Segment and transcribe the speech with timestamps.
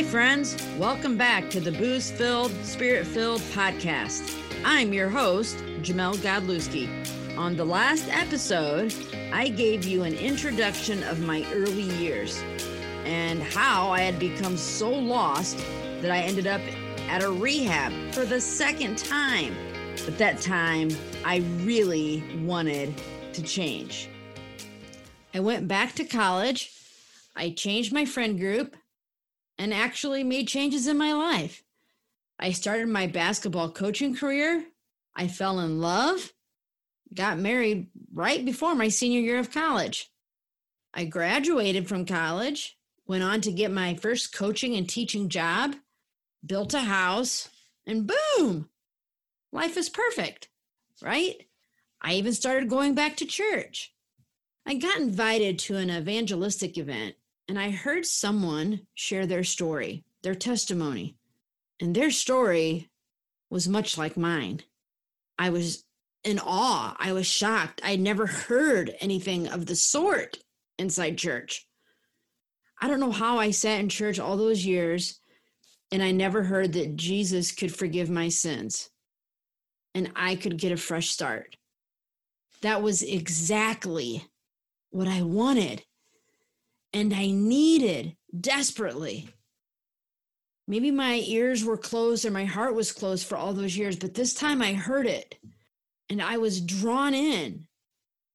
[0.00, 0.56] Hi, friends.
[0.78, 4.34] Welcome back to the Booze Filled, Spirit Filled podcast.
[4.64, 6.88] I'm your host, Jamelle Godlewski.
[7.36, 8.94] On the last episode,
[9.30, 12.42] I gave you an introduction of my early years
[13.04, 15.58] and how I had become so lost
[16.00, 16.62] that I ended up
[17.10, 19.54] at a rehab for the second time.
[20.06, 20.88] But that time,
[21.26, 22.94] I really wanted
[23.34, 24.08] to change.
[25.34, 26.72] I went back to college.
[27.36, 28.76] I changed my friend group
[29.60, 31.62] and actually made changes in my life.
[32.38, 34.64] I started my basketball coaching career.
[35.14, 36.32] I fell in love,
[37.12, 40.10] got married right before my senior year of college.
[40.94, 45.76] I graduated from college, went on to get my first coaching and teaching job,
[46.44, 47.50] built a house,
[47.86, 48.70] and boom,
[49.52, 50.48] life is perfect,
[51.02, 51.34] right?
[52.00, 53.92] I even started going back to church.
[54.64, 57.16] I got invited to an evangelistic event
[57.50, 61.16] and I heard someone share their story, their testimony.
[61.80, 62.92] And their story
[63.50, 64.60] was much like mine.
[65.36, 65.84] I was
[66.22, 66.94] in awe.
[66.96, 67.80] I was shocked.
[67.82, 70.38] I'd never heard anything of the sort
[70.78, 71.66] inside church.
[72.80, 75.18] I don't know how I sat in church all those years
[75.90, 78.90] and I never heard that Jesus could forgive my sins
[79.92, 81.56] and I could get a fresh start.
[82.62, 84.24] That was exactly
[84.90, 85.82] what I wanted
[86.92, 89.28] and I needed desperately.
[90.66, 94.14] Maybe my ears were closed or my heart was closed for all those years, but
[94.14, 95.36] this time I heard it
[96.08, 97.66] and I was drawn in.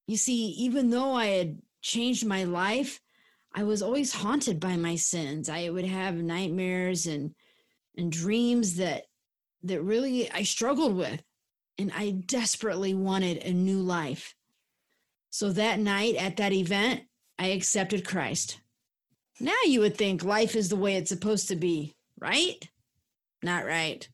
[0.08, 3.00] You see, even though I had changed my life,
[3.54, 5.50] I was always haunted by my sins.
[5.50, 7.34] I would have nightmares and
[7.98, 9.04] and dreams that
[9.64, 11.24] that really I struggled with
[11.78, 14.36] and I desperately wanted a new life.
[15.30, 17.04] So that night at that event,
[17.38, 18.60] I accepted Christ.
[19.40, 22.58] Now you would think life is the way it's supposed to be, right?
[23.44, 24.08] Not right.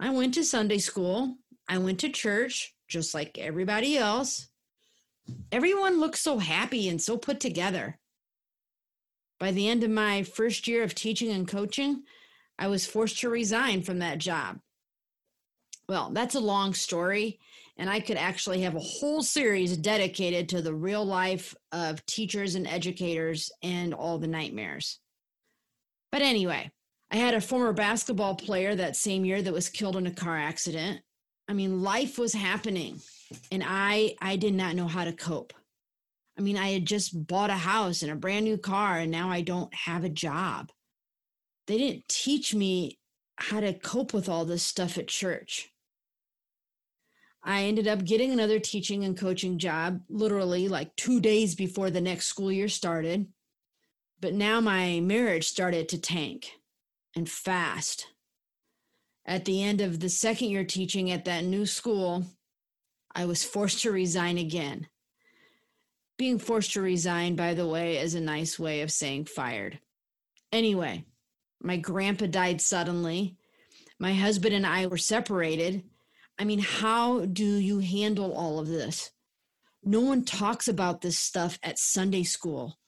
[0.00, 1.36] I went to Sunday school.
[1.68, 4.48] I went to church just like everybody else.
[5.50, 7.98] Everyone looked so happy and so put together.
[9.38, 12.04] By the end of my first year of teaching and coaching,
[12.58, 14.60] I was forced to resign from that job.
[15.88, 17.38] Well, that's a long story,
[17.76, 22.56] and I could actually have a whole series dedicated to the real life of teachers
[22.56, 24.98] and educators and all the nightmares.
[26.10, 26.70] But anyway,
[27.10, 30.36] I had a former basketball player that same year that was killed in a car
[30.36, 31.02] accident.
[31.48, 33.00] I mean, life was happening
[33.52, 35.52] and I I did not know how to cope.
[36.38, 39.30] I mean, I had just bought a house and a brand new car and now
[39.30, 40.70] I don't have a job.
[41.66, 42.98] They didn't teach me
[43.36, 45.70] how to cope with all this stuff at church.
[47.48, 52.00] I ended up getting another teaching and coaching job literally like two days before the
[52.00, 53.28] next school year started.
[54.20, 56.50] But now my marriage started to tank
[57.14, 58.08] and fast.
[59.24, 62.24] At the end of the second year teaching at that new school,
[63.14, 64.88] I was forced to resign again.
[66.18, 69.78] Being forced to resign, by the way, is a nice way of saying fired.
[70.50, 71.04] Anyway,
[71.62, 73.36] my grandpa died suddenly.
[74.00, 75.84] My husband and I were separated
[76.38, 79.10] I mean, how do you handle all of this?
[79.82, 82.78] No one talks about this stuff at Sunday school,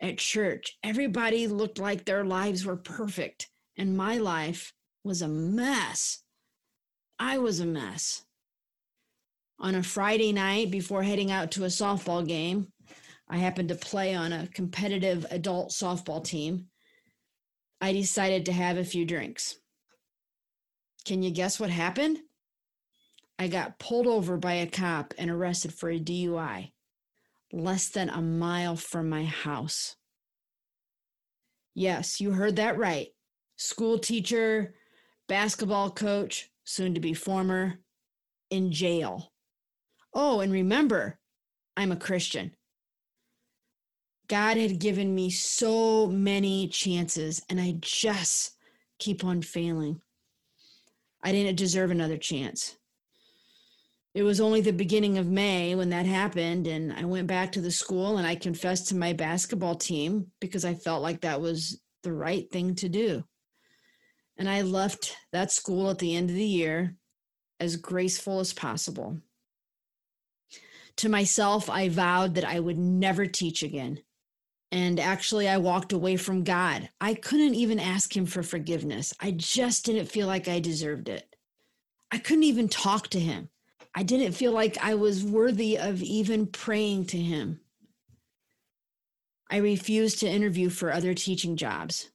[0.00, 0.78] at church.
[0.82, 4.72] Everybody looked like their lives were perfect, and my life
[5.04, 6.22] was a mess.
[7.18, 8.24] I was a mess.
[9.58, 12.68] On a Friday night before heading out to a softball game,
[13.28, 16.66] I happened to play on a competitive adult softball team.
[17.80, 19.56] I decided to have a few drinks.
[21.04, 22.18] Can you guess what happened?
[23.38, 26.72] I got pulled over by a cop and arrested for a DUI
[27.52, 29.96] less than a mile from my house.
[31.74, 33.08] Yes, you heard that right.
[33.56, 34.74] School teacher,
[35.28, 37.78] basketball coach, soon to be former,
[38.50, 39.32] in jail.
[40.14, 41.18] Oh, and remember,
[41.76, 42.54] I'm a Christian.
[44.28, 48.56] God had given me so many chances, and I just
[48.98, 50.00] keep on failing.
[51.22, 52.76] I didn't deserve another chance
[54.16, 56.66] it was only the beginning of May when that happened.
[56.66, 60.64] And I went back to the school and I confessed to my basketball team because
[60.64, 63.24] I felt like that was the right thing to do.
[64.38, 66.96] And I left that school at the end of the year
[67.60, 69.18] as graceful as possible.
[70.96, 73.98] To myself, I vowed that I would never teach again.
[74.72, 76.88] And actually, I walked away from God.
[77.02, 79.12] I couldn't even ask Him for forgiveness.
[79.20, 81.36] I just didn't feel like I deserved it.
[82.10, 83.50] I couldn't even talk to Him.
[83.98, 87.60] I didn't feel like I was worthy of even praying to him.
[89.50, 92.10] I refused to interview for other teaching jobs.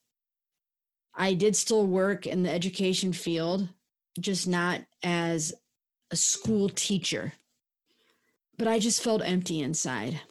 [1.15, 3.67] I did still work in the education field,
[4.19, 5.55] just not as
[6.11, 7.33] a school teacher.
[8.59, 10.21] But I just felt empty inside,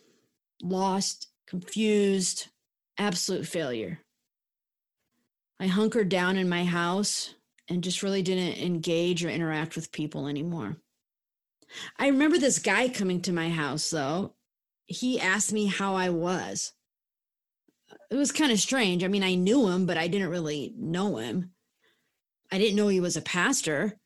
[0.63, 2.47] lost, confused,
[2.97, 3.99] absolute failure.
[5.59, 7.35] I hunkered down in my house
[7.69, 10.77] and just really didn't engage or interact with people anymore.
[11.99, 14.35] I remember this guy coming to my house, though.
[14.87, 16.73] He asked me how I was.
[18.11, 19.05] It was kind of strange.
[19.05, 21.53] I mean, I knew him, but I didn't really know him.
[22.51, 23.99] I didn't know he was a pastor.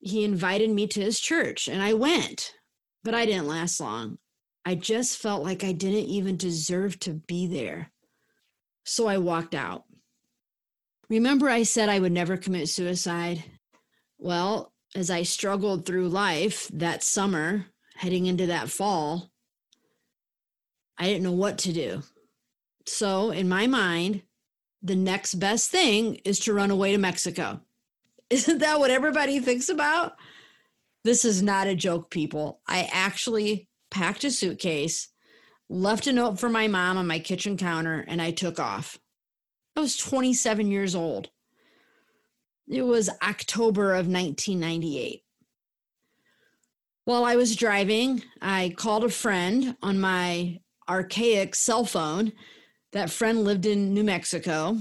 [0.00, 2.52] He invited me to his church, and I went,
[3.02, 4.18] but I didn't last long.
[4.64, 7.90] I just felt like I didn't even deserve to be there.
[8.84, 9.84] So I walked out.
[11.08, 13.42] Remember, I said I would never commit suicide?
[14.18, 19.30] Well, as I struggled through life that summer, heading into that fall,
[20.98, 22.02] I didn't know what to do.
[22.84, 24.22] So, in my mind,
[24.82, 27.60] the next best thing is to run away to Mexico.
[28.30, 30.16] Isn't that what everybody thinks about?
[31.04, 32.60] This is not a joke, people.
[32.66, 35.10] I actually packed a suitcase,
[35.68, 38.98] left a note for my mom on my kitchen counter, and I took off.
[39.76, 41.30] I was 27 years old.
[42.70, 45.22] It was October of 1998.
[47.04, 52.32] While I was driving, I called a friend on my archaic cell phone.
[52.92, 54.78] That friend lived in New Mexico.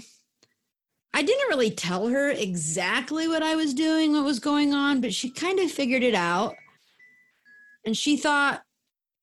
[1.14, 5.14] I didn't really tell her exactly what I was doing, what was going on, but
[5.14, 6.56] she kind of figured it out.
[7.86, 8.64] And she thought,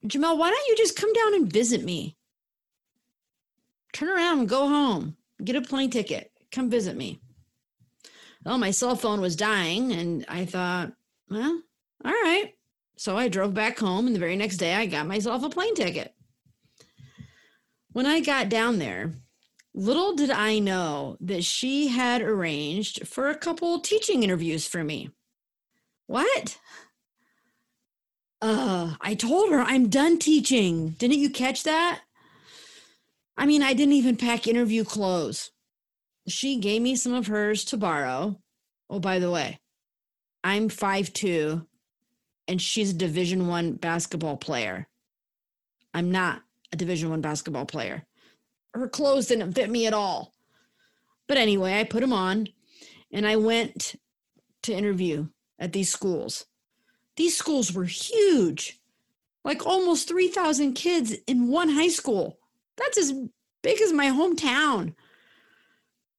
[0.07, 2.17] Jamelle, why don't you just come down and visit me?
[3.93, 7.21] Turn around go home get a plane ticket, come visit me.
[8.45, 10.93] Well, my cell phone was dying, and I thought,
[11.31, 11.63] well,
[12.05, 12.53] all right.
[12.97, 15.75] So I drove back home, and the very next day, I got myself a plane
[15.75, 16.15] ticket.
[17.93, 19.15] When I got down there,
[19.73, 25.11] little did I know that she had arranged for a couple teaching interviews for me.
[26.07, 26.59] What?
[28.43, 30.91] Uh, I told her I'm done teaching.
[30.91, 32.03] Didn't you catch that?
[33.37, 35.51] I mean, I didn't even pack interview clothes.
[36.27, 38.41] She gave me some of hers to borrow.
[38.89, 39.61] Oh, by the way,
[40.43, 41.67] I'm five two,
[42.49, 44.87] and she's a division 1 basketball player.
[45.93, 46.43] I'm not
[46.73, 48.05] a division 1 basketball player.
[48.75, 50.35] Her clothes didn't fit me at all.
[51.29, 52.49] But anyway, I put them on
[53.13, 53.95] and I went
[54.65, 55.29] to interview
[55.59, 56.47] at these schools.
[57.17, 58.81] These schools were huge.
[59.45, 62.39] Like almost 3,000 kids in one high school.
[62.77, 63.13] That's as
[63.63, 64.95] big as my hometown.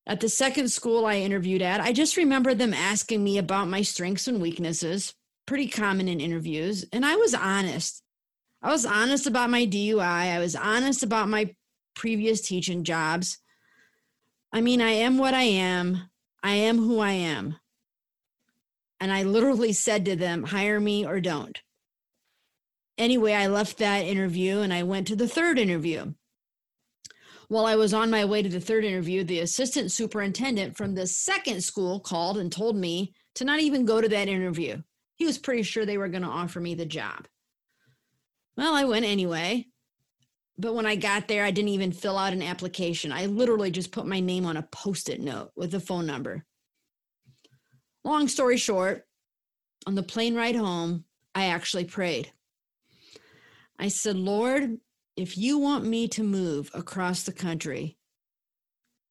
[0.08, 3.82] At the second school I interviewed at, I just remember them asking me about my
[3.82, 5.16] strengths and weaknesses,
[5.48, 8.04] pretty common in interviews, and I was honest.
[8.62, 11.56] I was honest about my DUI, I was honest about my
[11.96, 13.40] previous teaching jobs.
[14.54, 16.10] I mean, I am what I am,
[16.44, 17.58] I am who I am.
[19.00, 21.60] And I literally said to them, hire me or don't.
[22.98, 26.14] Anyway, I left that interview and I went to the third interview.
[27.48, 31.06] While I was on my way to the third interview, the assistant superintendent from the
[31.06, 34.82] second school called and told me to not even go to that interview.
[35.16, 37.28] He was pretty sure they were going to offer me the job.
[38.58, 39.68] Well, I went anyway.
[40.58, 43.12] But when I got there, I didn't even fill out an application.
[43.12, 46.46] I literally just put my name on a post it note with a phone number.
[48.06, 49.06] Long story short,
[49.86, 52.32] on the plane ride home, I actually prayed.
[53.78, 54.78] I said, Lord,
[55.16, 57.98] if you want me to move across the country,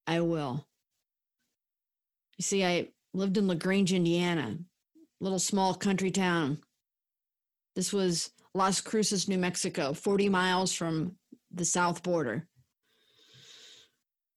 [0.06, 0.66] I will.
[2.37, 4.58] You see, I lived in LaGrange, Indiana,
[5.20, 6.58] little small country town.
[7.75, 11.16] This was Las Cruces, New Mexico, 40 miles from
[11.50, 12.46] the south border.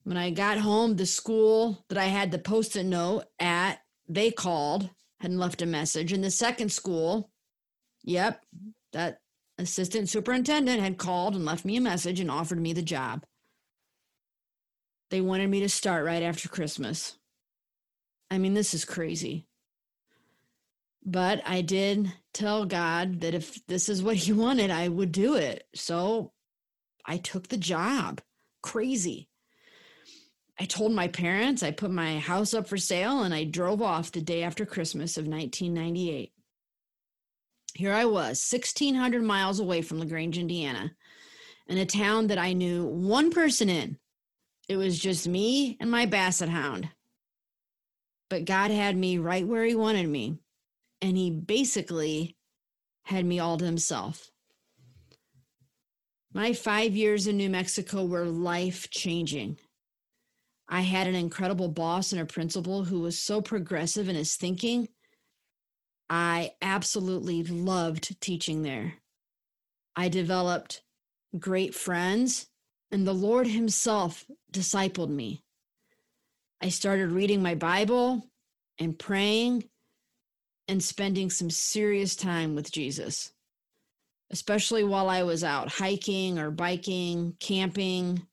[0.04, 4.32] When I got home, the school that I had the post it note at, they
[4.32, 6.14] called and left a message.
[6.14, 7.30] And the second school,
[8.04, 8.42] yep,
[8.94, 9.20] that
[9.58, 13.26] assistant superintendent had called and left me a message and offered me the job.
[15.10, 17.18] They wanted me to start right after Christmas.
[18.30, 19.46] I mean, this is crazy.
[21.06, 25.36] But I did tell God that if this is what He wanted, I would do
[25.36, 25.66] it.
[25.74, 26.34] So
[27.06, 28.22] I took the job.
[28.62, 29.30] Crazy.
[30.60, 34.12] I told my parents, I put my house up for sale, and I drove off
[34.12, 36.32] the day after Christmas of 1998
[37.78, 40.92] here I was, 1,600 miles away from LaGrange, Indiana,
[41.68, 43.98] in a town that I knew one person in.
[44.68, 46.90] It was just me and my basset hound.
[48.30, 50.40] But God had me right where He wanted me,
[51.02, 52.36] and He basically
[53.04, 54.32] had me all to Himself.
[56.34, 59.58] My five years in New Mexico were life changing.
[60.70, 64.90] I had an incredible boss and a principal who was so progressive in his thinking.
[66.10, 68.96] I absolutely loved teaching there.
[69.96, 70.84] I developed
[71.38, 72.48] great friends,
[72.92, 75.44] and the Lord Himself discipled me.
[76.62, 78.26] I started reading my Bible
[78.80, 79.66] and praying
[80.68, 83.32] and spending some serious time with Jesus,
[84.32, 88.26] especially while I was out hiking or biking, camping.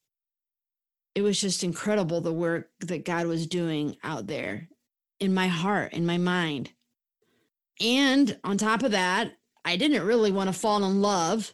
[1.15, 4.69] It was just incredible the work that God was doing out there
[5.21, 6.71] in my heart, in my mind.
[7.81, 9.33] And on top of that,
[9.65, 11.53] I didn't really want to fall in love,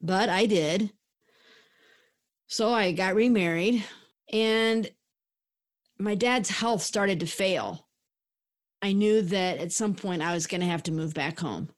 [0.00, 0.92] but I did.
[2.46, 3.84] So I got remarried
[4.32, 4.88] and
[5.98, 7.86] my dad's health started to fail.
[8.82, 11.70] I knew that at some point I was going to have to move back home.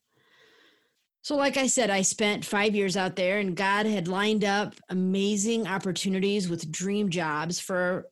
[1.23, 4.75] So, like I said, I spent five years out there, and God had lined up
[4.89, 8.07] amazing opportunities with dream jobs for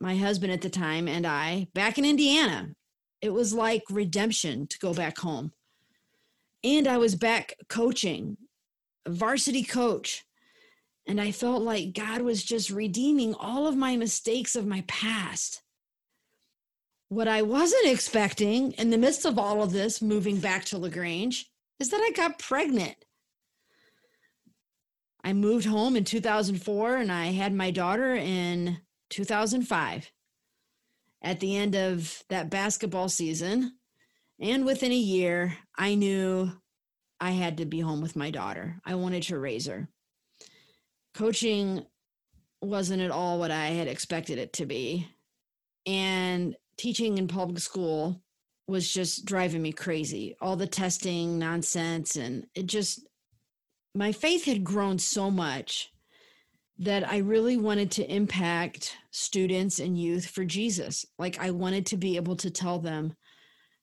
[0.00, 2.74] my husband at the time and I back in Indiana.
[3.24, 5.52] It was like redemption to go back home.
[6.62, 8.36] And I was back coaching,
[9.06, 10.26] a varsity coach.
[11.06, 15.62] And I felt like God was just redeeming all of my mistakes of my past.
[17.08, 21.50] What I wasn't expecting in the midst of all of this, moving back to LaGrange,
[21.80, 23.06] is that I got pregnant.
[25.24, 30.10] I moved home in 2004 and I had my daughter in 2005.
[31.24, 33.72] At the end of that basketball season,
[34.38, 36.52] and within a year, I knew
[37.18, 38.80] I had to be home with my daughter.
[38.84, 39.88] I wanted to raise her.
[41.14, 41.86] Coaching
[42.60, 45.08] wasn't at all what I had expected it to be.
[45.86, 48.20] And teaching in public school
[48.68, 50.36] was just driving me crazy.
[50.40, 53.06] All the testing nonsense and it just
[53.94, 55.90] my faith had grown so much
[56.78, 61.06] that I really wanted to impact students and youth for Jesus.
[61.18, 63.14] Like I wanted to be able to tell them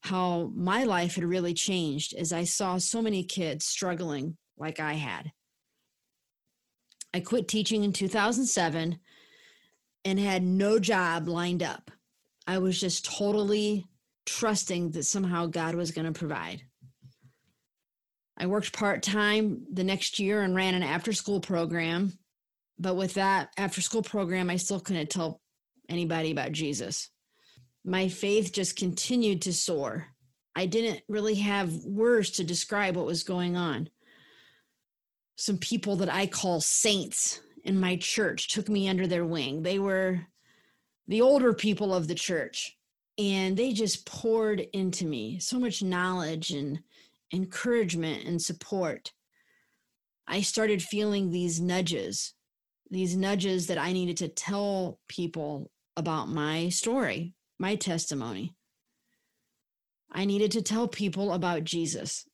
[0.02, 4.94] how my life had really changed as I saw so many kids struggling like I
[4.94, 5.32] had.
[7.14, 9.00] I quit teaching in 2007
[10.06, 11.92] and had no job lined up.
[12.48, 13.86] I was just totally
[14.26, 16.64] trusting that somehow God was going to provide.
[18.38, 22.14] I worked part time the next year and ran an after school program.
[22.82, 25.40] But with that after school program, I still couldn't tell
[25.88, 27.10] anybody about Jesus.
[27.86, 30.08] My faith just continued to soar.
[30.56, 33.90] I didn't really have words to describe what was going on.
[35.36, 39.62] Some people that I call saints in my church took me under their wing.
[39.62, 40.22] They were
[41.08, 42.78] the older people of the church
[43.20, 46.80] and they just poured into me so much knowledge and
[47.34, 49.12] encouragement and support
[50.28, 52.34] i started feeling these nudges
[52.92, 58.54] these nudges that i needed to tell people about my story my testimony
[60.12, 62.26] i needed to tell people about jesus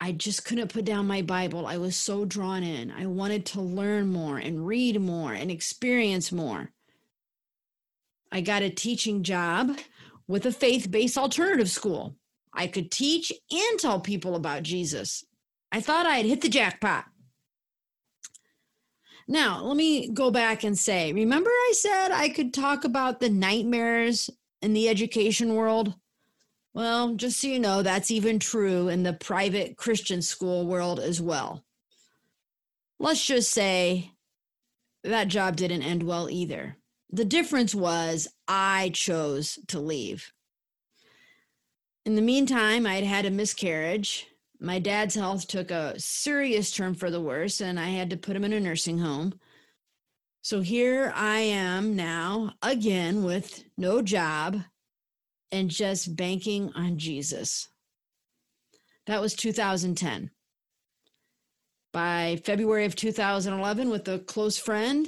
[0.00, 3.60] i just couldn't put down my bible i was so drawn in i wanted to
[3.60, 6.70] learn more and read more and experience more
[8.34, 9.78] I got a teaching job
[10.26, 12.16] with a faith based alternative school.
[12.52, 15.24] I could teach and tell people about Jesus.
[15.70, 17.04] I thought I had hit the jackpot.
[19.26, 23.30] Now, let me go back and say remember, I said I could talk about the
[23.30, 25.94] nightmares in the education world?
[26.74, 31.20] Well, just so you know, that's even true in the private Christian school world as
[31.20, 31.64] well.
[32.98, 34.10] Let's just say
[35.04, 36.76] that job didn't end well either.
[37.10, 40.32] The difference was I chose to leave.
[42.04, 44.26] In the meantime, I'd had a miscarriage.
[44.64, 48.34] My dad's health took a serious turn for the worse, and I had to put
[48.34, 49.38] him in a nursing home.
[50.40, 54.58] So here I am now, again, with no job
[55.52, 57.68] and just banking on Jesus.
[59.06, 60.30] That was 2010.
[61.92, 65.06] By February of 2011, with a close friend,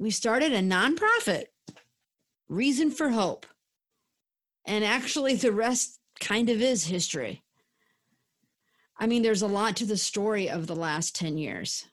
[0.00, 1.44] we started a nonprofit,
[2.48, 3.46] Reason for Hope.
[4.66, 7.44] And actually, the rest kind of is history.
[8.98, 11.86] I mean, there's a lot to the story of the last 10 years.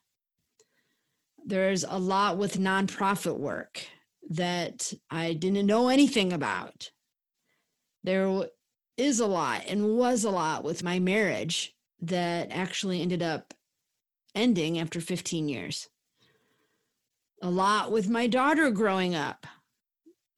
[1.45, 3.85] There's a lot with nonprofit work
[4.29, 6.91] that I didn't know anything about.
[8.03, 8.47] There
[8.97, 13.53] is a lot and was a lot with my marriage that actually ended up
[14.35, 15.89] ending after 15 years
[17.43, 19.45] a lot with my daughter growing up.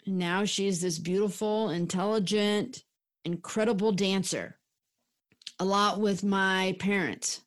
[0.07, 2.83] Now she's this beautiful, intelligent,
[3.23, 4.57] incredible dancer.
[5.59, 7.41] A lot with my parents,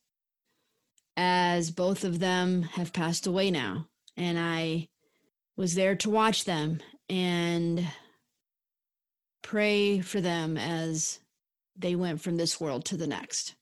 [1.16, 3.86] as both of them have passed away now.
[4.16, 4.88] And I
[5.56, 7.86] was there to watch them and
[9.42, 11.20] pray for them as
[11.76, 13.54] they went from this world to the next.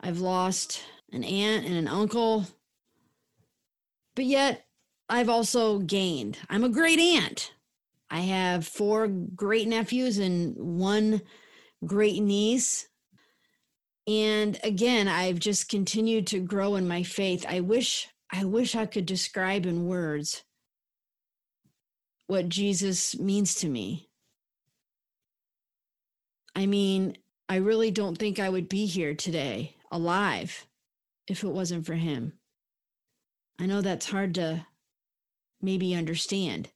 [0.00, 0.82] I've lost
[1.12, 2.46] an aunt and an uncle,
[4.14, 4.66] but yet
[5.08, 6.38] I've also gained.
[6.48, 7.52] I'm a great aunt.
[8.10, 11.22] I have four great nephews and one
[11.84, 12.88] great niece.
[14.06, 17.44] And again, I've just continued to grow in my faith.
[17.48, 20.44] I wish I wish I could describe in words
[22.26, 24.10] what Jesus means to me.
[26.54, 27.16] I mean,
[27.48, 30.66] I really don't think I would be here today alive
[31.26, 32.34] if it wasn't for him.
[33.58, 34.66] I know that's hard to
[35.62, 36.70] maybe understand.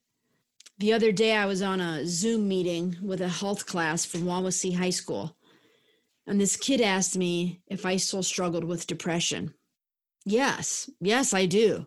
[0.79, 4.75] The other day, I was on a Zoom meeting with a health class from Wawasee
[4.75, 5.37] High School,
[6.25, 9.53] and this kid asked me if I still struggled with depression.
[10.25, 11.85] Yes, yes, I do.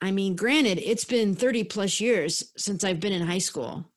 [0.00, 3.90] I mean, granted, it's been 30 plus years since I've been in high school,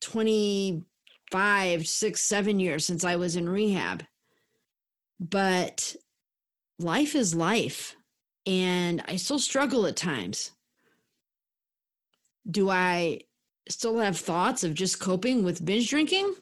[0.00, 4.04] 25, six, seven years since I was in rehab.
[5.18, 5.96] But
[6.78, 7.96] life is life,
[8.46, 10.52] and I still struggle at times.
[12.50, 13.20] Do I
[13.68, 16.34] still have thoughts of just coping with binge drinking?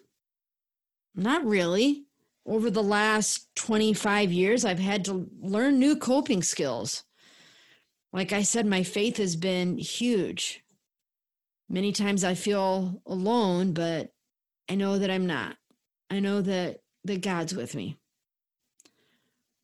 [1.15, 2.05] Not really.
[2.47, 7.03] Over the last 25 years, I've had to learn new coping skills.
[8.13, 10.63] Like I said, my faith has been huge.
[11.69, 14.13] Many times I feel alone, but
[14.69, 15.57] I know that I'm not.
[16.09, 17.97] I know that, that God's with me.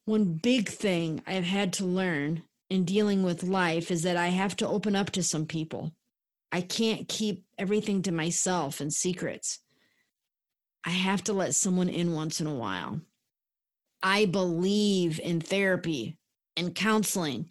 [0.04, 4.56] One big thing I've had to learn in dealing with life is that I have
[4.56, 5.92] to open up to some people.
[6.52, 9.60] I can't keep everything to myself and secrets.
[10.84, 13.00] I have to let someone in once in a while.
[14.02, 16.18] I believe in therapy
[16.56, 17.50] and counseling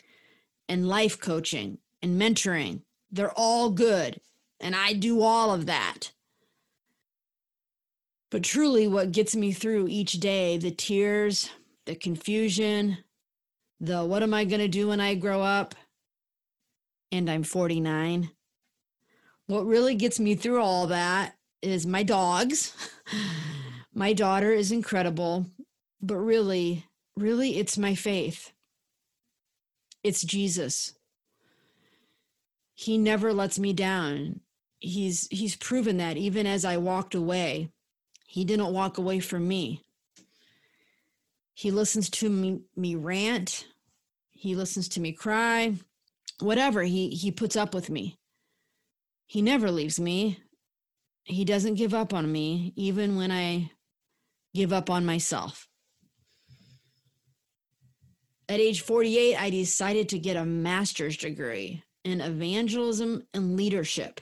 [0.69, 2.81] and life coaching and mentoring.
[3.11, 4.21] They're all good,
[4.59, 6.11] and I do all of that.
[8.29, 11.49] But truly, what gets me through each day the tears,
[11.85, 12.99] the confusion,
[13.79, 15.73] the what am I going to do when I grow up?
[17.11, 18.29] And I'm 49
[19.51, 22.73] what really gets me through all that is my dogs.
[23.93, 25.45] my daughter is incredible,
[26.01, 26.85] but really,
[27.17, 28.53] really, it's my faith.
[30.05, 30.93] It's Jesus.
[32.73, 34.39] He never lets me down.
[34.79, 37.69] He's he's proven that even as I walked away,
[38.25, 39.81] he didn't walk away from me.
[41.53, 43.67] He listens to me, me rant.
[44.31, 45.75] He listens to me cry.
[46.39, 48.17] Whatever, he he puts up with me.
[49.31, 50.39] He never leaves me.
[51.23, 53.71] He doesn't give up on me, even when I
[54.53, 55.69] give up on myself.
[58.49, 64.19] At age 48, I decided to get a master's degree in evangelism and leadership.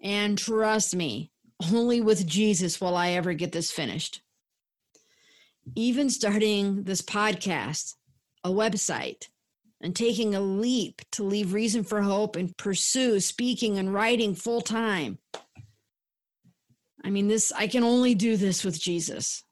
[0.00, 1.32] And trust me,
[1.72, 4.22] only with Jesus will I ever get this finished.
[5.74, 7.96] Even starting this podcast,
[8.44, 9.26] a website,
[9.82, 14.60] and taking a leap to leave Reason for Hope and pursue speaking and writing full
[14.60, 15.18] time.
[17.04, 19.42] I mean, this, I can only do this with Jesus.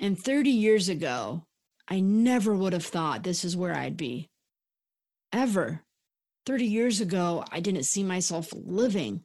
[0.00, 1.46] And 30 years ago,
[1.86, 4.28] I never would have thought this is where I'd be.
[5.32, 5.82] Ever.
[6.46, 9.22] 30 years ago, I didn't see myself living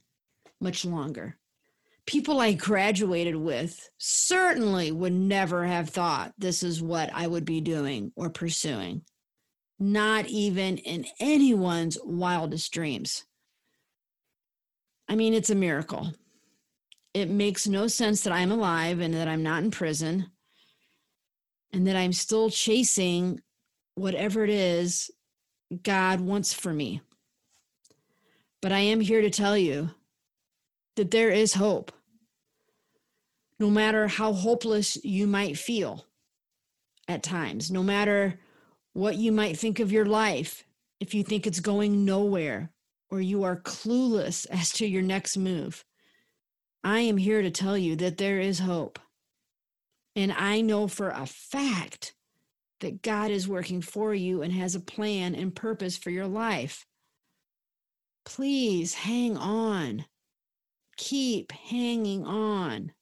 [0.61, 1.37] much longer.
[2.05, 7.61] People I graduated with certainly would never have thought this is what I would be
[7.61, 9.01] doing or pursuing
[9.79, 13.25] not even in anyone's wildest dreams.
[15.07, 16.13] I mean, it's a miracle.
[17.13, 20.31] It makes no sense that I'm alive and that I'm not in prison
[21.71, 23.41] and that I'm still chasing
[23.95, 25.11] whatever it is
[25.83, 27.01] God wants for me.
[28.61, 29.91] But I am here to tell you
[30.95, 31.91] that there is hope.
[33.59, 36.05] No matter how hopeless you might feel
[37.07, 38.39] at times, no matter
[38.95, 40.63] what you might think of your life
[41.01, 42.71] if you think it's going nowhere
[43.09, 45.83] or you are clueless as to your next move.
[46.81, 48.97] I am here to tell you that there is hope.
[50.15, 52.13] And I know for a fact
[52.79, 56.85] that God is working for you and has a plan and purpose for your life.
[58.23, 60.05] Please hang on.
[60.95, 62.93] Keep hanging on.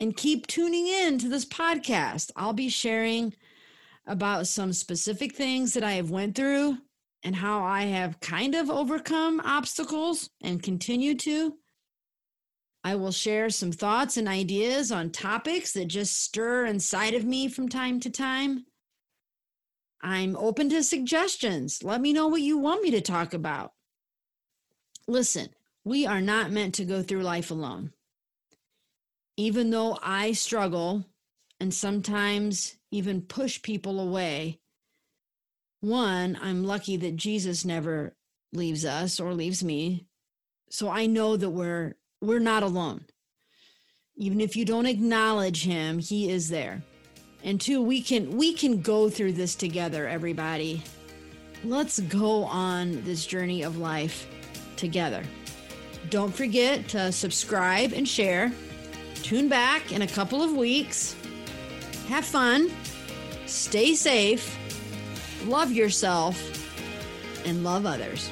[0.00, 2.32] And keep tuning in to this podcast.
[2.34, 3.32] I'll be sharing
[4.08, 6.78] about some specific things that I have went through
[7.22, 11.54] and how I have kind of overcome obstacles and continue to.
[12.82, 17.48] I will share some thoughts and ideas on topics that just stir inside of me
[17.48, 18.64] from time to time.
[20.00, 21.82] I'm open to suggestions.
[21.82, 23.72] Let me know what you want me to talk about.
[25.06, 25.48] Listen,
[25.84, 27.92] we are not meant to go through life alone.
[29.36, 31.04] Even though I struggle
[31.60, 34.60] and sometimes even push people away,
[35.80, 38.14] one, I'm lucky that Jesus never
[38.52, 40.06] leaves us or leaves me.
[40.70, 43.04] So I know that we're we're not alone.
[44.16, 46.82] Even if you don't acknowledge him, he is there.
[47.44, 50.82] And two, we can we can go through this together, everybody.
[51.64, 54.26] Let's go on this journey of life
[54.76, 55.22] together.
[56.10, 58.52] Don't forget to subscribe and share.
[59.22, 61.14] Tune back in a couple of weeks.
[62.08, 62.70] Have fun.
[63.44, 64.56] Stay safe.
[65.44, 66.36] Love yourself
[67.44, 68.30] and love others.